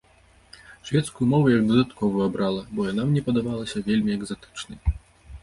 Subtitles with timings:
[0.89, 4.79] Шведскую мову як дадатковую абрала, бо яна мне падавалася вельмі экзатычнай.